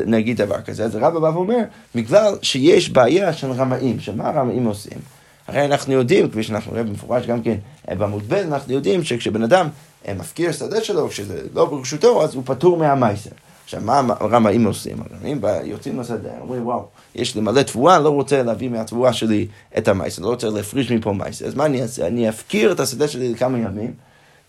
נגיד 0.06 0.36
דבר 0.36 0.60
כזה? 0.60 0.84
אז 0.84 0.94
הרב 0.94 1.18
בא 1.18 1.26
ואומר, 1.26 1.62
בגלל 1.94 2.34
שיש 2.42 2.90
בעיה 2.90 3.32
של 3.32 3.50
רמאים, 3.50 4.00
שמה 4.00 4.28
הרמאים 4.28 4.64
עושים? 4.64 5.17
הרי 5.48 5.64
אנחנו 5.64 5.92
יודעים, 5.92 6.30
כפי 6.30 6.42
שאנחנו 6.42 6.72
רואים 6.72 6.86
במפורש 6.86 7.26
גם 7.26 7.42
כן 7.42 7.56
אה, 7.90 7.94
בעמוד 7.94 8.22
ב', 8.28 8.34
אנחנו 8.34 8.72
יודעים 8.72 9.04
שכשבן 9.04 9.42
אדם 9.42 9.68
אה, 10.08 10.14
מפקיר 10.14 10.52
שדה 10.52 10.84
שלו, 10.84 11.08
כשזה 11.08 11.42
לא 11.54 11.64
ברשותו, 11.64 12.24
אז 12.24 12.34
הוא 12.34 12.42
פטור 12.46 12.76
מהמייסר. 12.76 13.30
עכשיו, 13.64 13.80
מה 13.84 14.02
הרמאים 14.20 14.64
עושים? 14.64 14.96
הרמאים 15.10 15.40
יוצאים 15.64 16.00
לשדה, 16.00 16.28
אומרים, 16.40 16.66
וואו, 16.66 16.84
יש 17.14 17.34
לי 17.34 17.40
מלא 17.40 17.62
תבואה, 17.62 17.98
לא 17.98 18.08
רוצה 18.08 18.42
להביא 18.42 18.68
מהתבואה 18.68 19.12
שלי 19.12 19.46
את 19.78 19.88
המייסר, 19.88 20.22
לא 20.22 20.28
רוצה 20.28 20.48
להפריש 20.48 20.92
מפה 20.92 21.12
מייסר, 21.12 21.46
אז 21.46 21.54
מה 21.54 21.66
אני 21.66 21.82
אעשה? 21.82 22.06
אני 22.06 22.28
אפקיר 22.28 22.72
את 22.72 22.80
השדה 22.80 23.08
שלי 23.08 23.32
לכמה 23.32 23.58
ימים, 23.58 23.92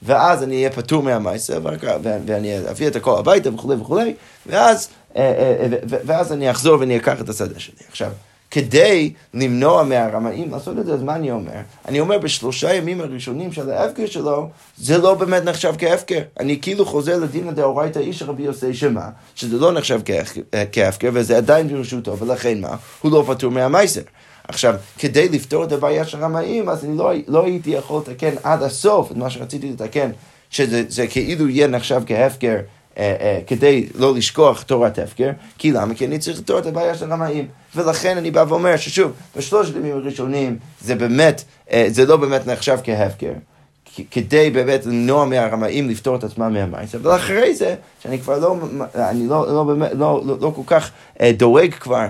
ואז 0.01 0.43
אני 0.43 0.55
אהיה 0.55 0.69
פטור 0.69 1.03
מהמייסר, 1.03 1.59
ואני 2.03 2.69
אביא 2.69 2.87
את 2.87 2.95
הכל 2.95 3.19
הביתה 3.19 3.53
וכולי 3.53 3.75
וכולי, 3.75 4.13
ואז, 4.45 4.89
אה, 5.17 5.67
ואז 5.89 6.33
אני 6.33 6.51
אחזור 6.51 6.79
ואני 6.79 6.97
אקח 6.97 7.21
את 7.21 7.29
השדה 7.29 7.59
שלי. 7.59 7.75
עכשיו, 7.89 8.11
כדי 8.51 9.13
למנוע 9.33 9.83
מהרמאים 9.83 10.51
לעשות 10.51 10.79
את 10.79 10.85
זה, 10.85 10.93
אז 10.93 11.03
מה 11.03 11.15
אני 11.15 11.31
אומר? 11.31 11.59
אני 11.87 11.99
אומר 11.99 12.17
בשלושה 12.17 12.73
ימים 12.73 13.01
הראשונים 13.01 13.51
של 13.51 13.69
ההפקר 13.69 14.05
שלו, 14.05 14.49
זה 14.77 14.97
לא 14.97 15.13
באמת 15.13 15.43
נחשב 15.43 15.73
כהפקר. 15.77 16.19
אני 16.39 16.59
כאילו 16.61 16.85
חוזר 16.85 17.17
לדין 17.17 17.47
הדאורייתא 17.47 17.99
איש 17.99 18.23
רבי 18.23 18.43
יוסי 18.43 18.73
שמה, 18.73 19.09
שזה 19.35 19.57
לא 19.57 19.71
נחשב 19.71 20.01
כהפקר 20.71 21.09
וזה 21.13 21.37
עדיין 21.37 21.67
ברשותו, 21.67 22.17
ולכן 22.17 22.61
מה? 22.61 22.75
הוא 23.01 23.11
לא 23.11 23.23
פטור 23.27 23.51
מהמייסר. 23.51 24.01
עכשיו, 24.47 24.75
כדי 24.97 25.29
לפתור 25.29 25.63
את 25.63 25.71
הבעיה 25.71 26.05
של 26.05 26.17
רמאים, 26.17 26.69
אז 26.69 26.85
אני 26.85 26.97
לא, 26.97 27.11
לא 27.27 27.45
הייתי 27.45 27.69
יכול 27.69 28.01
לתקן 28.01 28.35
עד 28.43 28.63
הסוף 28.63 29.11
את 29.11 29.17
מה 29.17 29.29
שרציתי 29.29 29.71
לתקן, 29.71 30.11
שזה 30.49 31.07
כאילו 31.09 31.49
יהיה 31.49 31.67
נחשב 31.67 32.01
כהפקר. 32.05 32.55
אה, 32.99 33.15
אה, 33.19 33.39
כדי 33.47 33.87
לא 33.95 34.15
לשכוח 34.15 34.61
תורת 34.61 34.99
הפקר, 34.99 35.29
כי 35.57 35.71
למה? 35.71 35.95
כי 35.95 36.05
אני 36.05 36.19
צריך 36.19 36.39
לפתור 36.39 36.59
את 36.59 36.65
הבעיה 36.65 36.95
של 36.95 37.11
רמאים. 37.11 37.47
ולכן 37.75 38.17
אני 38.17 38.31
בא 38.31 38.45
ואומר 38.47 38.77
ששוב, 38.77 39.11
בשלושת 39.37 39.75
הימים 39.75 39.95
הראשונים 39.95 40.57
זה 40.81 40.95
באמת, 40.95 41.43
אה, 41.71 41.85
זה 41.89 42.05
לא 42.05 42.17
באמת 42.17 42.47
נחשב 42.47 42.77
כהפקר. 42.83 43.31
כדי 44.11 44.49
באמת 44.49 44.85
למנוע 44.85 45.25
מהרמאים 45.25 45.89
לפתור 45.89 46.15
את 46.15 46.23
עצמם 46.23 46.53
מהמייסר, 46.53 46.97
ואחרי 47.01 47.55
זה, 47.55 47.75
שאני 48.03 48.19
כבר 48.19 48.39
לא, 48.39 48.55
אני 48.95 49.27
לא, 49.27 49.53
לא, 49.53 49.63
באמת, 49.63 49.91
לא, 49.93 50.21
לא, 50.25 50.37
לא 50.41 50.51
כל 50.55 50.61
כך 50.65 50.91
דואג 51.33 51.73
כבר 51.73 52.07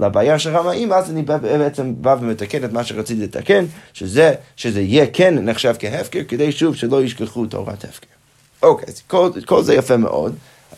לבעיה 0.00 0.38
של 0.38 0.56
רמאים, 0.56 0.92
אז 0.92 1.10
אני 1.10 1.22
בעצם 1.22 1.94
בא 1.96 2.16
ומתקן 2.20 2.64
את 2.64 2.72
מה 2.72 2.84
שרציתי 2.84 3.22
לתקן, 3.22 3.64
שזה, 3.92 4.34
שזה 4.56 4.80
יהיה 4.80 5.06
כן 5.12 5.34
נחשב 5.38 5.74
כהפקר, 5.78 6.20
כדי 6.28 6.52
שוב 6.52 6.76
שלא 6.76 7.02
ישכחו 7.02 7.46
תורת 7.46 7.84
הפקר. 7.84 8.11
אוקיי, 8.62 8.88
אז 8.88 9.02
כל, 9.06 9.30
כל 9.46 9.62
זה 9.62 9.74
יפה 9.74 9.96
מאוד. 9.96 10.34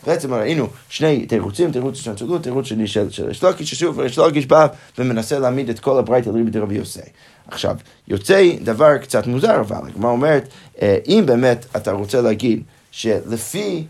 בעצם 0.06 0.34
ראינו 0.34 0.66
שני 0.88 1.26
תירוצים, 1.26 1.72
תירוץ 1.72 1.96
של 1.96 2.10
הצלות, 2.10 2.42
תירוץ 2.42 2.66
שני 2.66 2.86
של 2.86 3.08
ריש 3.18 3.44
לקיש, 3.44 3.70
ששוב 3.70 4.00
ריש 4.00 4.18
לקיש 4.18 4.46
בא 4.46 4.66
ומנסה 4.98 5.38
להעמיד 5.38 5.68
את 5.68 5.78
כל 5.78 5.98
הברייתא 5.98 6.30
ליבי 6.30 6.58
רבי 6.58 6.74
יוסי. 6.74 7.00
עכשיו, 7.48 7.76
יוצא 8.08 8.50
דבר 8.62 8.98
קצת 8.98 9.26
מוזר 9.26 9.60
אבל, 9.60 9.88
הגמרא 9.88 10.10
אומרת, 10.10 10.48
אה, 10.82 10.98
אם 11.06 11.22
באמת 11.26 11.66
אתה 11.76 11.92
רוצה 11.92 12.20
להגיד 12.20 12.62
שלפי, 12.90 13.84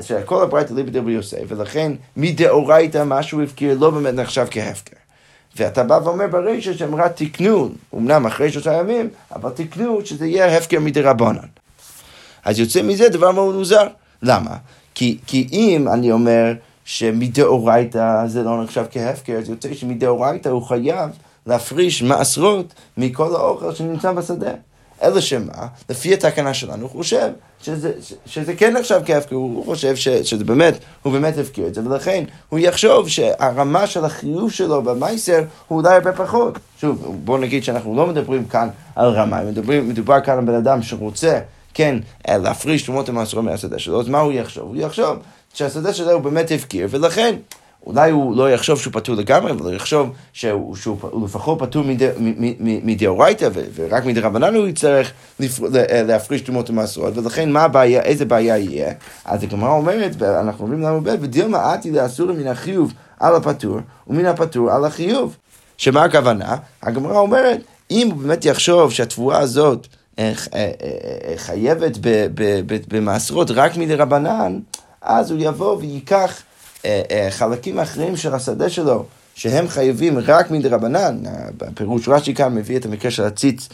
שכל 0.00 0.42
הברייתא 0.42 0.72
ליבי 0.72 0.98
רבי 0.98 1.12
יוסי, 1.12 1.36
ולכן 1.48 1.92
מדאורייתא 2.16 3.04
מה 3.04 3.22
שהוא 3.22 3.42
הפקיר 3.42 3.78
לא 3.78 3.90
באמת 3.90 4.14
נחשב 4.14 4.46
כהפקר. 4.50 4.96
ואתה 5.56 5.82
בא 5.82 6.00
ואומר 6.04 6.26
ברישא 6.26 6.74
שהם 6.74 6.94
רק 6.94 7.12
תיקנו, 7.12 7.68
אמנם 7.94 8.26
אחרי 8.26 8.52
שלושה 8.52 8.72
ימים, 8.72 9.08
אבל 9.34 9.50
תיקנו 9.50 10.00
שזה 10.04 10.26
יהיה 10.26 10.56
הפקר 10.56 10.80
מדרבנן. 10.80 11.46
אז 12.44 12.58
יוצא 12.58 12.82
מזה 12.82 13.08
דבר 13.08 13.30
מאוד 13.30 13.54
מוזר. 13.54 13.86
למה? 14.22 14.56
כי, 14.94 15.18
כי 15.26 15.48
אם 15.52 15.88
אני 15.88 16.12
אומר 16.12 16.52
שמדאורייתא 16.84 18.26
זה 18.26 18.42
לא 18.42 18.62
נחשב 18.62 18.84
כהפקר, 18.90 19.32
אז 19.32 19.48
יוצא 19.48 19.74
שמדאורייתא 19.74 20.48
הוא 20.48 20.62
חייב 20.62 21.10
להפריש 21.46 22.02
מעשרות 22.02 22.74
מכל 22.96 23.34
האוכל 23.34 23.74
שנמצא 23.74 24.12
בשדה. 24.12 24.52
אלא 25.02 25.20
שמה, 25.20 25.66
לפי 25.88 26.14
התקנה 26.14 26.54
שלנו, 26.54 26.82
הוא 26.82 26.90
חושב 26.90 27.30
שזה, 27.62 27.92
שזה 28.26 28.54
כן 28.54 28.76
נחשב 28.76 29.00
כהפקר, 29.04 29.34
הוא 29.34 29.64
חושב 29.64 29.96
ש, 29.96 30.08
שזה 30.08 30.44
באמת, 30.44 30.78
הוא 31.02 31.12
באמת 31.12 31.38
הפקיר 31.38 31.66
את 31.66 31.74
זה, 31.74 31.80
ולכן 31.84 32.24
הוא 32.48 32.58
יחשוב 32.58 33.08
שהרמה 33.08 33.86
של 33.86 34.04
החיוב 34.04 34.52
שלו 34.52 34.82
במייסר 34.82 35.42
הוא 35.68 35.78
אולי 35.82 35.94
הרבה 35.94 36.12
פחות. 36.12 36.58
שוב, 36.80 37.16
בואו 37.24 37.38
נגיד 37.38 37.64
שאנחנו 37.64 37.96
לא 37.96 38.06
מדברים 38.06 38.44
כאן 38.44 38.68
על 38.96 39.08
רמה, 39.08 39.42
מדברים, 39.42 39.88
מדובר 39.88 40.20
כאן 40.20 40.38
על 40.38 40.44
בן 40.44 40.54
אדם 40.54 40.82
שרוצה 40.82 41.40
כן, 41.74 41.98
אה, 42.28 42.38
להפריש 42.38 42.82
תרומות 42.82 43.08
המעשרות 43.08 43.44
מהשדה 43.44 43.78
שלו, 43.78 44.00
אז 44.00 44.08
מה 44.08 44.20
הוא 44.20 44.32
יחשוב? 44.32 44.64
הוא 44.64 44.76
יחשוב 44.76 45.16
שהשדה 45.54 45.92
שלו 45.92 46.10
הוא 46.10 46.20
באמת 46.20 46.50
הפקיר, 46.50 46.86
ולכן 46.90 47.34
אולי 47.86 48.10
הוא 48.10 48.36
לא 48.36 48.50
יחשוב 48.50 48.80
שהוא 48.80 48.92
פטור 48.92 49.14
לגמרי, 49.14 49.50
אבל 49.50 49.60
הוא 49.60 49.72
יחשוב 49.72 50.10
שהוא, 50.32 50.76
שהוא, 50.76 50.98
שהוא 51.00 51.24
לפחות 51.24 51.58
פטור 51.58 51.84
מדאורייתא, 52.60 53.48
ורק 53.74 54.04
מדרבנן 54.04 54.54
הוא 54.54 54.66
יצטרך 54.66 55.12
אה, 55.40 56.02
להפריש 56.02 56.40
תרומות 56.40 56.70
המעשרות, 56.70 57.16
ולכן 57.16 57.52
מה 57.52 57.62
הבעיה, 57.62 58.02
איזה 58.02 58.24
בעיה 58.24 58.58
יהיה? 58.58 58.92
אז 59.24 59.42
הגמרא 59.42 59.70
אומרת, 59.70 60.22
אנחנו 60.22 60.64
אומרים 60.64 60.82
לנו 60.82 61.00
ב', 61.00 61.08
ודילמה 61.20 61.72
עתי 61.72 61.90
לאסור 61.90 62.32
מן 62.32 62.46
החיוב 62.46 62.92
על 63.20 63.36
הפטור, 63.36 63.78
ומן 64.06 64.26
הפטור 64.26 64.70
על 64.70 64.84
החיוב. 64.84 65.36
שמה 65.76 66.04
הכוונה? 66.04 66.56
הגמרא 66.82 67.18
אומרת, 67.18 67.60
אם 67.90 68.08
הוא 68.10 68.22
באמת 68.22 68.44
יחשוב 68.44 68.92
שהתבואה 68.92 69.38
הזאת 69.38 69.86
חייבת 71.36 71.98
במעשרות 72.88 73.50
רק 73.50 73.76
מדרבנן, 73.76 74.58
אז 75.02 75.30
הוא 75.30 75.40
יבוא 75.42 75.76
וייקח 75.76 76.42
חלקים 77.30 77.78
אחרים 77.78 78.16
של 78.16 78.34
השדה 78.34 78.68
שלו, 78.68 79.04
שהם 79.34 79.68
חייבים 79.68 80.18
רק 80.18 80.50
מדרבנן. 80.50 81.18
בפירוש 81.56 82.08
רש"י 82.08 82.34
כאן 82.34 82.54
מביא 82.54 82.76
את 82.76 82.84
המקרה 82.84 83.10
של 83.10 83.24
הציץ, 83.24 83.68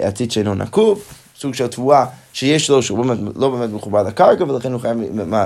הציץ 0.00 0.32
שאינו 0.32 0.54
נקוב. 0.54 1.02
סוג 1.36 1.54
של 1.54 1.66
תבואה 1.66 2.06
שיש 2.32 2.70
לו, 2.70 2.82
שהוא 2.82 3.04
באמת, 3.04 3.18
לא 3.36 3.50
באמת 3.50 3.70
מחובר 3.70 4.02
לקרקע, 4.02 4.44
ולכן 4.44 4.72
הוא 4.72 4.80
חייב 4.80 4.98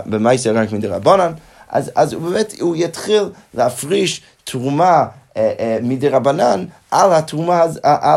במייסר 0.06 0.56
רק 0.56 0.72
מדרבנן, 0.72 1.32
אז, 1.68 1.90
אז 1.94 2.12
הוא 2.12 2.22
באמת, 2.22 2.54
הוא 2.60 2.76
יתחיל 2.76 3.22
להפריש 3.54 4.22
תרומה 4.44 5.04
אה, 5.36 5.52
אה, 5.58 5.78
מדרבנן 5.82 6.64
על 6.90 7.12
התרומה, 7.12 7.62
על, 7.62 7.70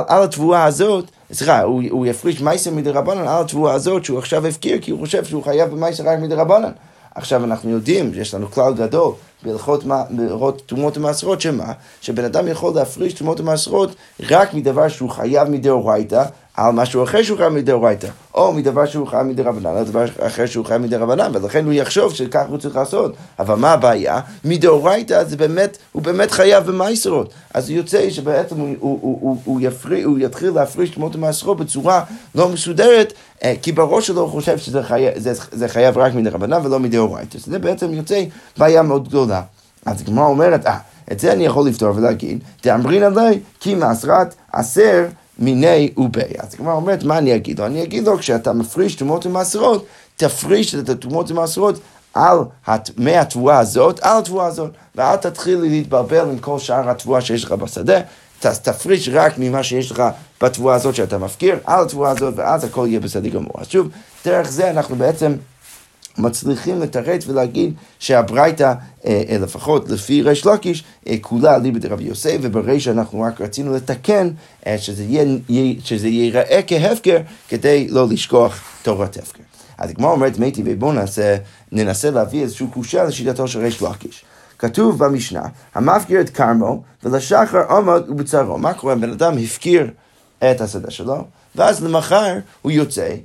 על 0.07 0.23
התבואה 0.23 0.63
הזאת, 0.63 1.11
סליחה, 1.33 1.61
הוא, 1.61 1.83
הוא 1.89 2.05
יפריש 2.05 2.41
מייסר 2.41 2.71
מדרבנן 2.71 3.27
על 3.27 3.41
התבואה 3.41 3.73
הזאת 3.73 4.05
שהוא 4.05 4.19
עכשיו 4.19 4.47
הפקיר, 4.47 4.77
כי 4.81 4.91
הוא 4.91 4.99
חושב 4.99 5.25
שהוא 5.25 5.43
חייב 5.43 5.69
במייסר 5.69 6.09
רק 6.09 6.19
מדרבנן. 6.19 6.71
עכשיו 7.15 7.43
אנחנו 7.43 7.69
יודעים, 7.69 8.11
יש 8.15 8.33
לנו 8.33 8.51
כלל 8.51 8.73
גדול 8.73 9.13
בהלכות 9.43 9.83
תרומות 10.65 10.97
ומעשרות, 10.97 11.41
שמה? 11.41 11.73
שבן 12.01 12.25
אדם 12.25 12.47
יכול 12.47 12.75
להפריש 12.75 13.13
תרומות 13.13 13.39
ומעשרות 13.39 13.95
רק 14.29 14.53
מדבר 14.53 14.87
שהוא 14.87 15.09
חייב 15.09 15.49
מדאורייתא, 15.49 16.23
על 16.59 16.71
משהו 16.71 17.03
אחר 17.03 17.23
שהוא 17.23 17.37
חייב 17.37 17.53
מדאורייתא, 17.53 18.07
או 18.33 18.53
מדבר 18.53 18.85
שהוא 18.85 19.07
חייב 19.07 19.27
מדרבנן, 19.27 19.77
על 19.77 19.83
דבר 19.83 20.05
אחר 20.19 20.45
שהוא 20.45 20.65
חייב 20.65 20.81
מדרבנן, 20.81 21.31
ולכן 21.33 21.65
הוא 21.65 21.73
יחשוב 21.73 22.13
שכך 22.13 22.43
הוא 22.47 22.57
צריך 22.57 22.75
לעשות. 22.75 23.13
אבל 23.39 23.55
מה 23.55 23.71
הבעיה? 23.71 24.19
מדאורייתא 24.45 25.23
זה 25.23 25.37
באמת, 25.37 25.77
הוא 25.91 26.01
באמת 26.01 26.31
חייב 26.31 26.63
במייסרות. 26.65 27.33
אז 27.53 27.69
יוצא 27.69 28.09
שבעצם 28.09 28.55
הוא, 28.59 28.75
הוא, 28.79 28.99
הוא, 29.01 29.17
הוא, 29.21 29.37
הוא, 29.45 29.59
יפרי, 29.61 30.03
הוא 30.03 30.17
יתחיל 30.19 30.49
להפריש 30.49 30.89
תמות 30.89 31.15
המעשרות 31.15 31.57
בצורה 31.57 32.03
לא 32.35 32.49
מסודרת, 32.49 33.13
אה, 33.43 33.53
כי 33.61 33.71
בראש 33.71 34.07
שלו 34.07 34.21
הוא 34.21 34.29
חושב 34.29 34.57
שזה 34.57 34.83
חייב, 34.83 35.19
זה, 35.19 35.33
זה 35.51 35.67
חייב 35.67 35.97
רק 35.97 36.13
מדרבנן 36.13 36.65
ולא 36.65 36.79
מדאורייתא. 36.79 37.37
זה 37.45 37.59
בעצם 37.59 37.93
יוצא 37.93 38.23
בעיה 38.57 38.81
מאוד 38.81 39.07
גדולה. 39.07 39.41
אז 39.85 40.01
הגמרא 40.01 40.25
אומרת, 40.25 40.65
אה, 40.65 40.77
את 41.11 41.19
זה 41.19 41.33
אני 41.33 41.45
יכול 41.45 41.67
לפתור 41.67 41.95
ולהגיד, 41.95 42.39
תאמרין 42.61 43.03
עלי 43.03 43.39
כי 43.59 43.75
מעשרת 43.75 44.35
עשר 44.53 45.05
מיני 45.39 45.91
ובי. 45.97 46.21
אז 46.39 46.53
הגמרא 46.53 46.73
אומרת, 46.73 47.03
מה 47.03 47.17
אני 47.17 47.35
אגיד 47.35 47.59
לו? 47.59 47.65
אני 47.65 47.83
אגיד 47.83 48.03
לו, 48.03 48.17
כשאתה 48.17 48.53
מפריש 48.53 48.95
תרומות 48.95 49.25
ומעשרות, 49.25 49.85
תפריש 50.17 50.75
את 50.75 50.89
התרומות 50.89 51.31
ומעשרות 51.31 51.79
על 52.13 52.37
מהתבואה 52.97 53.59
הזאת, 53.59 53.99
על 53.99 54.17
התבואה 54.17 54.45
הזאת, 54.45 54.71
ואל 54.95 55.15
תתחיל 55.15 55.59
להתבלבל 55.59 56.29
עם 56.29 56.39
כל 56.39 56.59
שאר 56.59 56.89
התבואה 56.89 57.21
שיש 57.21 57.43
לך 57.43 57.51
בשדה. 57.51 57.99
תפריש 58.39 59.09
רק 59.13 59.33
ממה 59.37 59.63
שיש 59.63 59.91
לך 59.91 60.03
בתבואה 60.41 60.75
הזאת 60.75 60.95
שאתה 60.95 61.17
מפקיר, 61.17 61.55
על 61.65 61.83
התבואה 61.83 62.11
הזאת, 62.11 62.33
ואז 62.37 62.63
הכל 62.63 62.85
יהיה 62.89 62.99
בסדר 62.99 63.29
גמור. 63.29 63.53
אז 63.57 63.67
שוב, 63.67 63.87
דרך 64.25 64.49
זה 64.49 64.69
אנחנו 64.69 64.95
בעצם 64.95 65.35
מצליחים 66.19 66.81
לתרץ 66.81 67.27
ולהגיד 67.27 67.73
שהברייתא, 67.99 68.73
אה, 69.05 69.21
אה, 69.29 69.37
לפחות 69.37 69.89
לפי 69.89 70.21
ריש 70.21 70.45
לקיש, 70.45 70.83
אה, 71.07 71.15
כולה 71.21 71.57
ליבא 71.57 71.79
דרבי 71.79 72.03
יוסף, 72.03 72.37
וברי 72.41 72.79
שאנחנו 72.79 73.21
רק 73.21 73.41
רצינו 73.41 73.75
לתקן 73.75 74.29
שזה, 74.77 75.03
יהיה, 75.03 75.75
שזה 75.83 76.07
ייראה 76.07 76.59
כהפקר, 76.67 77.17
כדי 77.49 77.87
לא 77.89 78.07
לשכוח 78.07 78.63
תורת 78.83 79.17
הפקר. 79.17 79.43
אז 79.77 79.89
הגמרא 79.89 80.11
אומרת, 80.11 80.39
מי 80.39 80.51
טבעי, 80.51 80.75
בואו 80.75 80.91
ננסה, 80.91 81.35
ננסה 81.71 82.11
להביא 82.11 82.41
איזושהי 82.41 82.67
קושה 82.73 83.03
לשיטתו 83.03 83.47
של 83.47 83.59
ריש 83.59 83.81
לקיש. 83.81 84.23
כתוב 84.59 85.03
במשנה, 85.05 85.41
המפקיר 85.75 86.21
את 86.21 86.29
כרמו 86.29 86.83
ולשחר 87.03 87.71
עמוד 87.71 88.09
ובצרו. 88.09 88.57
מה 88.57 88.73
קורה? 88.73 88.95
בן 88.95 89.11
אדם 89.11 89.37
הפקיר 89.37 89.91
את 90.39 90.61
השדה 90.61 90.91
שלו, 90.91 91.25
ואז 91.55 91.83
למחר 91.83 92.37
הוא 92.61 92.71
יוצא 92.71 93.01
אה, 93.01 93.15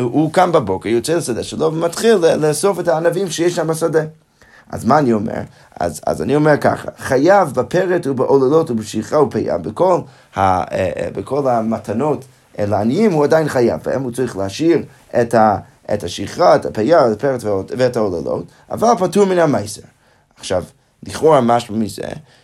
הוא 0.00 0.32
קם 0.32 0.52
בבוקר, 0.52 0.88
יוצא 0.88 1.14
לשדה 1.14 1.42
שלו 1.42 1.74
ומתחיל 1.74 2.14
לאסוף 2.14 2.80
את 2.80 2.88
הענבים 2.88 3.30
שיש 3.30 3.56
שם 3.56 3.66
בשדה. 3.66 4.02
אז 4.70 4.84
מה 4.84 4.98
אני 4.98 5.12
אומר? 5.12 5.40
אז, 5.80 6.00
אז 6.06 6.22
אני 6.22 6.36
אומר 6.36 6.56
ככה, 6.56 6.88
חייב 6.98 7.48
בפרט 7.48 8.06
ובעוללות 8.06 8.70
ובשכחה 8.70 9.20
ופיה, 9.20 9.58
בכל, 9.58 10.00
ה, 10.36 10.40
אה, 10.40 10.64
אה, 10.72 11.08
בכל 11.14 11.48
המתנות 11.48 12.24
לעניים 12.58 13.12
הוא 13.12 13.24
עדיין 13.24 13.48
חייב, 13.48 13.80
והם 13.84 14.02
הוא 14.02 14.12
צריך 14.12 14.36
להשאיר 14.36 14.82
את, 15.20 15.34
ה, 15.34 15.56
את 15.94 16.04
השכחה, 16.04 16.56
את 16.56 16.66
הפיה, 16.66 17.06
את 17.06 17.16
הפרט 17.16 17.44
ואת 17.76 17.96
העוללות, 17.96 18.44
אבל 18.70 18.88
פטור 18.98 19.24
מן 19.24 19.38
המייסר. 19.38 19.82
עכשיו, 20.36 20.64
לכאורה 21.02 21.40
משהו 21.40 21.76
מזה, 21.76 22.02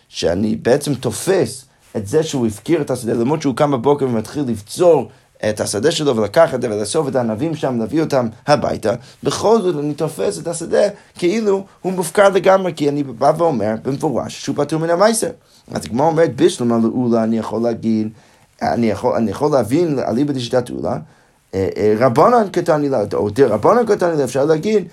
שאני 0.09 0.55
בעצם 0.55 0.95
תופס 0.95 1.65
את 1.97 2.07
זה 2.07 2.23
שהוא 2.23 2.47
הפקיר 2.47 2.81
את 2.81 2.91
השדה, 2.91 3.13
למרות 3.13 3.41
שהוא 3.41 3.55
קם 3.55 3.71
בבוקר 3.71 4.05
ומתחיל 4.05 4.43
לבצור 4.47 5.09
את 5.49 5.59
השדה 5.59 5.91
שלו 5.91 6.15
ולקח 6.15 6.53
את 6.53 6.61
זה 6.61 6.69
ולאסוף 6.69 7.07
את 7.07 7.15
הענבים 7.15 7.55
שם, 7.55 7.79
להביא 7.79 8.01
אותם 8.01 8.27
הביתה, 8.47 8.93
בכל 9.23 9.61
זאת 9.61 9.75
אני 9.79 9.93
תופס 9.93 10.39
את 10.39 10.47
השדה 10.47 10.89
כאילו 11.15 11.65
הוא 11.81 11.93
מופקר 11.93 12.29
לגמרי, 12.29 12.73
כי 12.75 12.89
אני 12.89 13.03
בא 13.03 13.31
ואומר 13.37 13.75
במפורש 13.83 14.43
שהוא 14.43 14.55
פטור 14.55 14.79
מן 14.79 14.89
המייסר. 14.89 15.29
אז 15.71 15.85
הגמרא 15.85 16.07
אומרת, 16.07 16.35
בשלמה 16.35 16.77
לעולה 16.77 17.23
אני 17.23 17.37
יכול 17.37 17.61
להגיד, 17.61 18.09
אני 18.61 18.89
יכול, 18.89 19.15
אני 19.15 19.31
יכול 19.31 19.51
להבין 19.51 19.99
אליבא 19.99 20.33
דשיטת 20.33 20.69
אה, 20.85 20.97
רבנן 21.99 22.47
קטן 22.51 22.81
הילה, 22.81 23.03
או 23.13 23.29
דרבנן 23.29 23.85
קטן 23.85 24.09
הילה, 24.09 24.23
אפשר 24.23 24.45
להגיד 24.45 24.87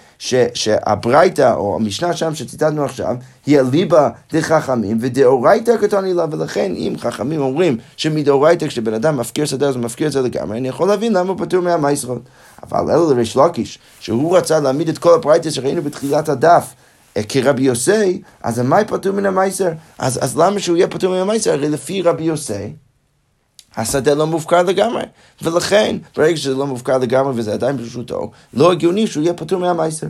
שהברייתא, 0.54 1.54
או 1.54 1.76
המשנה 1.76 2.16
שם 2.16 2.34
שציטטנו 2.34 2.84
עכשיו, 2.84 3.16
היא 3.46 3.60
אליבא 3.60 4.08
דחכמים, 4.32 4.98
ודאורייתא 5.00 5.76
קטן 5.76 6.04
הילה, 6.04 6.26
ולכן 6.30 6.72
אם 6.76 6.94
חכמים 6.98 7.40
אומרים 7.40 7.76
שמדאורייתא 7.96 8.66
כשבן 8.66 8.94
אדם 8.94 9.16
מפקיר 9.16 9.44
שדה 9.44 9.68
אז 9.68 9.76
הוא 9.76 9.84
מפקיר 9.84 10.06
את 10.06 10.12
זה 10.12 10.20
לגמרי, 10.22 10.58
אני 10.58 10.68
יכול 10.68 10.88
להבין 10.88 11.12
למה 11.12 11.30
הוא 11.30 11.38
פטור 11.38 11.60
מהמייסרות. 11.60 12.22
אבל 12.62 12.90
אלו 12.90 13.10
לריש 13.10 13.36
לקיש, 13.36 13.78
שהוא 14.00 14.36
רצה 14.36 14.60
להעמיד 14.60 14.88
את 14.88 14.98
כל 14.98 15.14
הברייתא 15.14 15.50
שראינו 15.50 15.82
בתחילת 15.82 16.28
הדף, 16.28 16.74
אה, 17.16 17.22
כרבי 17.22 17.62
יוסי, 17.62 18.22
אז 18.42 18.58
מה 18.58 18.84
פטור 18.84 19.12
מן 19.12 19.26
המייסר? 19.26 19.70
אז, 19.98 20.24
אז 20.24 20.38
למה 20.38 20.60
שהוא 20.60 20.76
יהיה 20.76 20.88
פטור 20.88 21.14
מן 21.14 21.20
המייסר? 21.20 21.52
הרי 21.52 21.68
לפי 21.68 22.02
רבי 22.02 22.24
יוסי, 22.24 22.72
השדה 23.76 24.14
לא 24.14 24.26
מופקר 24.26 24.62
לגמרי. 24.62 25.02
ולכן, 25.42 25.96
ברגע 26.16 26.36
שזה 26.36 26.54
לא 26.54 26.66
מופקר 26.66 26.98
לגמרי 26.98 27.32
וזה 27.36 27.52
עדיין 27.52 27.76
ברשותו, 27.76 28.30
לא 28.54 28.72
הגיוני 28.72 29.06
שהוא 29.06 29.22
יהיה 29.22 29.34
פטור 29.34 29.60
מהמייסר. 29.60 30.06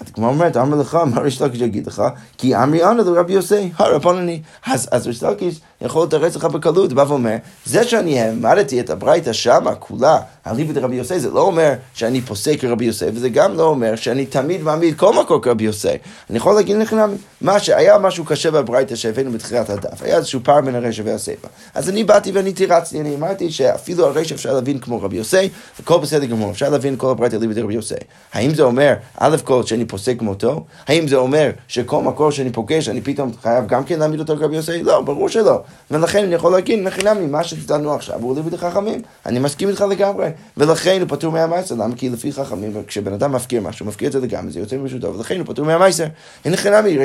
אז 0.00 0.06
כמו 0.12 0.28
אומרת, 0.28 0.56
אמר 0.56 0.76
לך, 0.76 0.94
מה 0.94 1.20
ריש 1.20 1.42
לקיש 1.42 1.60
יגיד 1.60 1.86
לך? 1.86 2.02
כי 2.38 2.56
אמרי 2.56 2.84
אנא 2.84 3.02
לרבי 3.02 3.32
יוסי, 3.32 3.72
הרבנני. 3.76 4.40
אז, 4.66 4.88
אז 4.90 5.06
ריש 5.06 5.22
לקיש 5.22 5.60
יכול 5.80 6.06
לתרץ 6.06 6.36
לך 6.36 6.44
בקלות, 6.44 6.92
בא 6.92 7.04
ואומר, 7.08 7.36
זה 7.64 7.84
שאני 7.84 8.20
העמדתי 8.20 8.80
את 8.80 8.90
הברייתא 8.90 9.32
שמה 9.32 9.74
כולה, 9.74 10.18
אליבא 10.46 10.72
דרבי 10.72 10.96
יוסי, 10.96 11.20
זה 11.20 11.30
לא 11.30 11.40
אומר 11.40 11.72
שאני 11.94 12.20
פוסק 12.20 12.60
כרבי 12.60 12.84
יוסי, 12.84 13.04
וזה 13.14 13.28
גם 13.28 13.56
לא 13.56 13.62
אומר 13.62 13.96
שאני 13.96 14.26
תמיד 14.26 14.62
מעמיד 14.62 14.98
כל 14.98 15.14
מקור 15.20 15.42
כרבי 15.42 15.64
יוסי. 15.64 15.88
אני 16.30 16.36
יכול 16.36 16.54
להגיד 16.54 16.76
לכם, 16.76 16.96
מה 17.40 17.58
שהיה 17.58 17.98
משהו 17.98 18.24
קשה 18.24 18.50
בברייתא 18.50 18.94
שהבאנו 18.94 19.32
בתחילת 19.32 19.70
הדף, 19.70 20.02
היה 20.02 20.16
איזשהו 20.16 20.40
פער 20.42 20.60
בין 20.60 20.74
הרשע 20.74 21.02
והסיפא. 21.06 21.48
אז 21.74 21.88
אני 21.88 22.04
באתי 22.04 22.30
ואני 22.30 22.52
תירצתי, 22.52 23.00
אני 23.00 23.14
אמרתי 23.14 23.50
שאפילו 23.50 24.06
הרשע 24.06 24.34
אפשר 24.34 24.54
להבין 24.54 24.78
כמו 24.78 25.02
רבי 25.02 25.16
יוסי, 25.16 25.48
הכל 25.80 25.98
בסדר 25.98 26.24
גמור, 26.24 26.50
אפשר 26.50 26.68
להבין 26.70 26.94
כל 26.96 27.10
הברייתא 27.10 27.36
אליבא 27.36 27.52
דרבי 27.52 27.74
יוסי. 27.74 27.94
האם 28.32 28.54
זה 28.54 28.62
אומר, 28.62 28.94
א' 29.18 29.36
כל, 29.44 29.62
שאני 29.62 29.83
פוסק 29.86 30.18
כמותו? 30.18 30.64
האם 30.86 31.08
זה 31.08 31.16
אומר 31.16 31.50
שכל 31.68 32.02
מקור 32.02 32.30
שאני 32.30 32.52
פוגש, 32.52 32.88
אני 32.88 33.00
פתאום 33.00 33.32
חייב 33.42 33.66
גם 33.66 33.84
כן 33.84 33.98
להעמיד 33.98 34.20
אותו 34.20 34.36
כרבי 34.36 34.56
יוסי? 34.56 34.82
לא, 34.82 35.00
ברור 35.00 35.28
שלא. 35.28 35.62
ולכן 35.90 36.24
אני 36.24 36.34
יכול 36.34 36.52
להגיד, 36.52 36.84
לחינם 36.84 37.16
ממה 37.20 37.44
שציטטנו 37.44 37.94
עכשיו, 37.94 38.20
הוא 38.20 38.36
ליבד 38.36 38.56
חכמים. 38.56 39.02
אני 39.26 39.38
מסכים 39.38 39.68
איתך 39.68 39.84
לגמרי. 39.90 40.28
ולכן 40.56 41.00
הוא 41.00 41.08
פטור 41.08 41.32
מהמייסר, 41.32 41.74
למה? 41.74 41.94
כי 41.96 42.08
לפי 42.08 42.32
חכמים, 42.32 42.72
כשבן 42.86 43.12
אדם 43.12 43.32
מפקיר 43.32 43.60
משהו, 43.60 43.86
מפקיר 43.86 44.06
את 44.06 44.12
זה 44.12 44.20
לגמרי, 44.20 44.52
זה 44.52 44.60
יוצא 44.60 44.76
מרשותו, 44.76 45.14
ולכן 45.14 45.38
הוא 45.38 45.46
פטור 45.46 45.64
מהמייסר. 45.64 46.06
הנה 46.44 46.56
חינמי, 46.56 46.98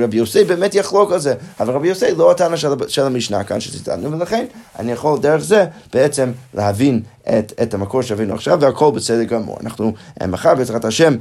רבי 0.00 0.16
יוסי 0.16 0.44
באמת 0.44 0.74
יחלוק 0.74 1.12
על 1.12 1.18
זה, 1.18 1.34
אבל 1.60 1.74
רבי 1.74 1.88
יוסי 1.88 2.14
לא 2.16 2.30
הטענה 2.30 2.56
של, 2.56 2.68
של 2.88 3.02
המשנה 3.02 3.44
כאן 3.44 3.60
שציטטנו, 3.60 4.12
ולכן 4.12 4.44
אני 4.78 4.92
יכול 4.92 5.18
דרך 5.18 5.42
זה 5.42 5.66
בעצם 5.92 6.32
להבין 6.54 7.00
את, 7.28 7.52
את 7.62 7.74
המקור 7.74 8.02
שהבאנו 8.02 8.34
עכשיו, 8.34 8.58
והכל 8.60 8.90
בסדר 8.94 9.22
גמור. 9.22 9.58
אנחנו 9.60 9.92
מחר 10.28 10.54
בעזרת 10.54 10.84
השם 10.84 11.14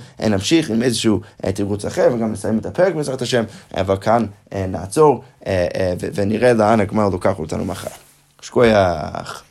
נמשיך 0.53 0.69
עם 0.69 0.83
איזשהו 0.83 1.19
תירוץ 1.55 1.85
אחר, 1.85 2.09
וגם 2.13 2.31
נסיים 2.31 2.57
את 2.57 2.65
הפרק 2.65 2.95
בעזרת 2.95 3.21
השם, 3.21 3.43
אבל 3.77 3.97
כאן 3.97 4.25
נעצור 4.55 5.23
ונראה 6.13 6.53
לאן 6.53 6.79
הגמר 6.79 7.09
לוקח 7.09 7.39
אותנו 7.39 7.65
מחר. 7.65 7.89
שכוייח. 8.41 9.43